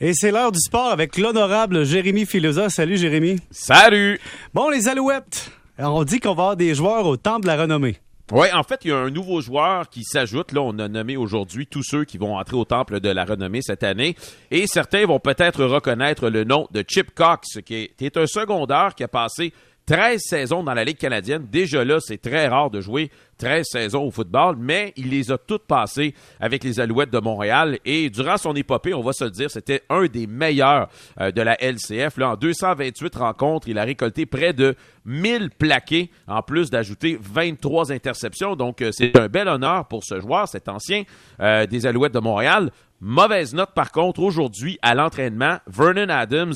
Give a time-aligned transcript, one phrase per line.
[0.00, 2.68] Et c'est l'heure du sport avec l'honorable Jérémy Filosa.
[2.68, 3.36] Salut Jérémy.
[3.52, 4.20] Salut!
[4.52, 7.98] Bon, les Alouettes, on dit qu'on va avoir des joueurs au temple de la renommée.
[8.32, 10.50] Oui, en fait, il y a un nouveau joueur qui s'ajoute.
[10.50, 13.62] Là, on a nommé aujourd'hui tous ceux qui vont entrer au temple de la renommée
[13.62, 14.16] cette année.
[14.50, 19.04] Et certains vont peut-être reconnaître le nom de Chip Cox, qui est un secondaire qui
[19.04, 19.52] a passé
[19.86, 21.46] 13 saisons dans la Ligue canadienne.
[21.52, 25.38] Déjà là, c'est très rare de jouer 13 saisons au football, mais il les a
[25.38, 27.78] toutes passées avec les Alouettes de Montréal.
[27.84, 30.88] Et durant son épopée, on va se le dire, c'était un des meilleurs
[31.20, 32.16] euh, de la LCF.
[32.18, 37.92] Là, en 228 rencontres, il a récolté près de 1000 plaqués, en plus d'ajouter 23
[37.92, 38.56] interceptions.
[38.56, 41.04] Donc, euh, c'est un bel honneur pour ce joueur, cet ancien
[41.40, 42.70] euh, des Alouettes de Montréal.
[43.00, 45.58] Mauvaise note par contre aujourd'hui à l'entraînement.
[45.66, 46.54] Vernon Adams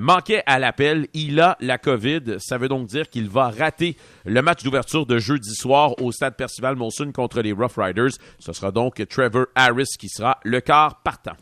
[0.00, 1.06] manquait à l'appel.
[1.12, 2.38] Il a la COVID.
[2.38, 6.36] Ça veut donc dire qu'il va rater le match d'ouverture de jeudi soir au stade
[6.36, 8.12] Percival Monson contre les Rough Riders.
[8.38, 11.36] Ce sera donc Trevor Harris qui sera le quart partant.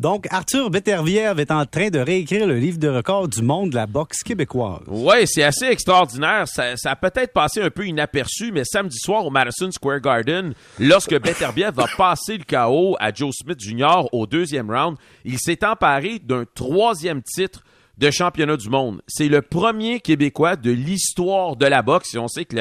[0.00, 3.76] Donc, Arthur Beterbiev est en train de réécrire le livre de record du monde de
[3.76, 4.82] la boxe québécoise.
[4.88, 6.48] Oui, c'est assez extraordinaire.
[6.48, 11.16] Ça, a peut-être passé un peu inaperçu, mais samedi soir au Madison Square Garden, lorsque
[11.20, 14.08] Beterbiev va passer le KO à Joe Smith Jr.
[14.10, 17.62] au deuxième round, il s'est emparé d'un troisième titre
[17.98, 19.02] de championnat du monde.
[19.06, 22.14] C'est le premier Québécois de l'histoire de la boxe.
[22.14, 22.56] Et on sait que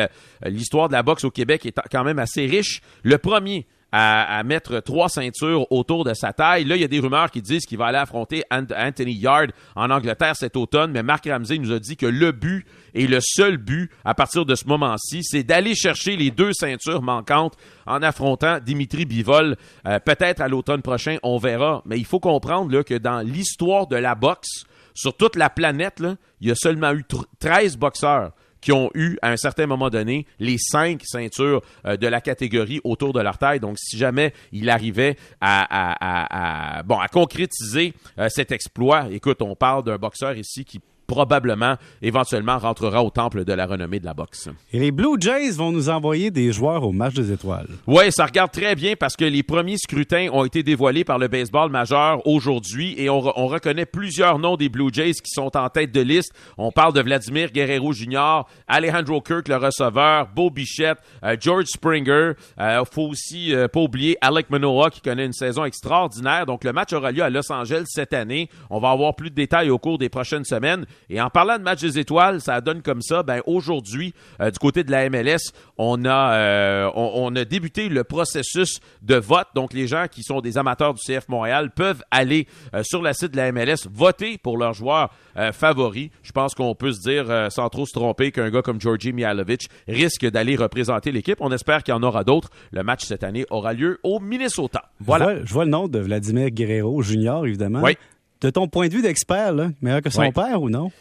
[0.46, 2.82] l'histoire de la boxe au Québec est quand même assez riche.
[3.04, 6.66] Le premier à, mettre trois ceintures autour de sa taille.
[6.66, 9.92] Là, il y a des rumeurs qui disent qu'il va aller affronter Anthony Yard en
[9.92, 13.58] Angleterre cet automne, mais Marc Ramsey nous a dit que le but et le seul
[13.58, 18.58] but à partir de ce moment-ci, c'est d'aller chercher les deux ceintures manquantes en affrontant
[18.60, 19.58] Dimitri Bivol.
[19.86, 21.84] Euh, peut-être à l'automne prochain, on verra.
[21.86, 26.02] Mais il faut comprendre là, que dans l'histoire de la boxe, sur toute la planète,
[26.42, 27.04] il y a seulement eu
[27.40, 28.32] 13 boxeurs
[28.64, 32.80] qui ont eu à un certain moment donné les cinq ceintures euh, de la catégorie
[32.86, 33.60] autour de leur taille.
[33.60, 39.84] Donc, si jamais il arrivait à, bon à concrétiser euh, cet exploit, écoute, on parle
[39.84, 40.80] d'un boxeur ici qui
[41.14, 44.50] probablement, éventuellement, rentrera au temple de la renommée de la boxe.
[44.72, 47.68] Et les Blue Jays vont nous envoyer des joueurs au match des étoiles.
[47.86, 51.28] Oui, ça regarde très bien parce que les premiers scrutins ont été dévoilés par le
[51.28, 55.92] baseball majeur aujourd'hui et on, reconnaît plusieurs noms des Blue Jays qui sont en tête
[55.92, 56.34] de liste.
[56.58, 62.32] On parle de Vladimir Guerrero Jr., Alejandro Kirk, le receveur, Beau Bichette, euh, George Springer.
[62.58, 66.48] Il euh, faut aussi euh, pas oublier Alec Manoa qui connaît une saison extraordinaire.
[66.48, 68.50] Donc le match aura lieu à Los Angeles cette année.
[68.70, 70.86] On va avoir plus de détails au cours des prochaines semaines.
[71.10, 73.24] Et en parlant de match des étoiles, ça donne comme ça.
[73.24, 78.04] Ben aujourd'hui, euh, du côté de la MLS, on a euh, on, a débuté le
[78.04, 79.48] processus de vote.
[79.56, 83.14] Donc les gens qui sont des amateurs du CF Montréal peuvent aller euh, sur le
[83.14, 85.10] site de la MLS voter pour leur joueur
[85.52, 86.12] favori.
[86.22, 89.68] Je pense qu'on peut se dire sans trop se tromper qu'un gars comme Georgi Mihalovic
[89.88, 91.38] risque d'aller représenter l'équipe.
[91.40, 92.50] On espère qu'il y en aura d'autres.
[92.72, 94.92] Le match cette année aura lieu au Minnesota.
[95.00, 95.44] Voilà.
[95.44, 97.82] Je vois, le nom de Vladimir Guerrero Junior évidemment.
[97.82, 97.98] Oui
[98.44, 100.92] de ton point de vue d'expert, meilleur que son père ou non?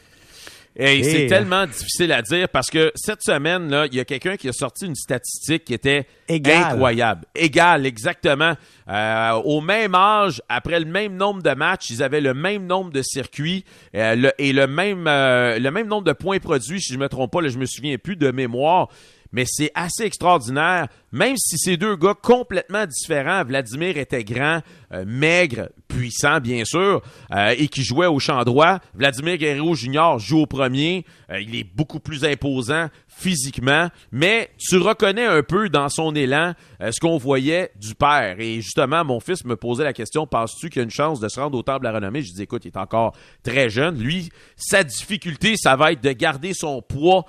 [0.75, 4.37] Et c'est tellement difficile à dire parce que cette semaine, là, il y a quelqu'un
[4.37, 7.27] qui a sorti une statistique qui était incroyable.
[7.35, 8.55] Égal, exactement.
[8.89, 12.91] Euh, au même âge, après le même nombre de matchs, ils avaient le même nombre
[12.91, 13.65] de circuits
[13.95, 17.09] euh, et le même, euh, le même nombre de points produits, si je ne me
[17.09, 18.89] trompe pas, là, je me souviens plus de mémoire
[19.33, 20.89] mais c'est assez extraordinaire.
[21.13, 24.63] Même si ces deux gars complètement différents, Vladimir était grand,
[24.95, 27.03] euh, maigre, puissant bien sûr,
[27.35, 28.79] euh, et qui jouait au champ droit.
[28.95, 30.19] Vladimir Guerrero Jr.
[30.19, 31.05] joue au premier.
[31.31, 36.55] Euh, il est beaucoup plus imposant physiquement, mais tu reconnais un peu dans son élan
[36.81, 38.37] ce qu'on voyait du père.
[38.41, 41.29] Et justement, mon fils me posait la question, penses-tu qu'il y a une chance de
[41.29, 42.23] se rendre au temple à renommée?
[42.23, 43.15] Je dis, écoute, il est encore
[43.45, 43.99] très jeune.
[43.99, 47.27] Lui, sa difficulté, ça va être de garder son poids,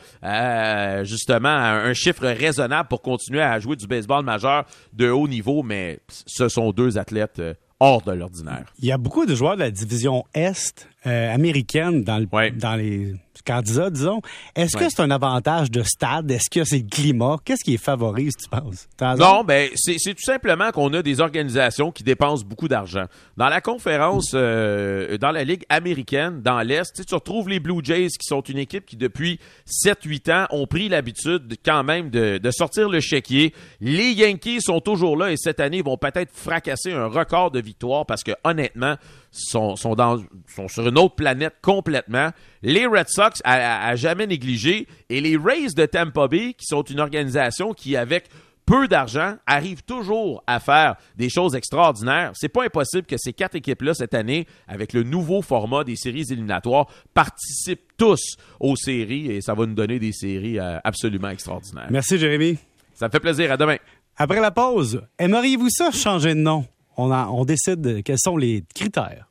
[1.04, 5.64] justement, à un chiffre raisonnable pour continuer à jouer du baseball majeur de haut niveau,
[5.64, 8.74] mais ce sont deux athlètes euh, hors de l'ordinaire.
[8.80, 12.76] Il y a beaucoup de joueurs de la division Est euh, américaine dans, le, dans
[12.76, 13.14] les
[13.46, 14.22] candidats, disons.
[14.56, 16.32] Est-ce que c'est un avantage de stade?
[16.32, 17.38] Est-ce que c'est le climat?
[17.44, 18.88] Qu'est-ce qui est favorise, tu penses?
[19.18, 23.06] Non, ben, c'est tout simplement qu'on a des organisations qui dépensent beaucoup d'argent.
[23.38, 28.08] Dans la conférence, euh, dans la Ligue américaine, dans l'Est, tu retrouves les Blue Jays
[28.08, 32.52] qui sont une équipe qui, depuis 7-8 ans, ont pris l'habitude quand même de, de
[32.52, 33.54] sortir le chéquier.
[33.82, 38.06] Les Yankees sont toujours là et cette année vont peut-être fracasser un record de victoire
[38.06, 38.96] parce que, honnêtement,
[39.34, 40.24] sont, sont, dans,
[40.56, 42.30] sont sur une autre planète complètement.
[42.62, 47.00] Les Red Sox à, jamais négligé et les Rays de Tampa Bay, qui sont une
[47.00, 48.30] organisation qui, avec
[48.66, 52.32] peu d'argent, arrive toujours à faire des choses extraordinaires.
[52.36, 56.26] C'est pas impossible que ces quatre équipes-là, cette année, avec le nouveau format des séries
[56.32, 61.88] éliminatoires, participent tous aux séries et ça va nous donner des séries euh, absolument extraordinaires.
[61.90, 62.58] Merci, Jérémy.
[62.94, 63.52] Ça me fait plaisir.
[63.52, 63.78] À demain.
[64.16, 66.66] Après la pause, aimeriez-vous ça changer de nom?
[66.98, 69.22] on, on décide quels sont les critères.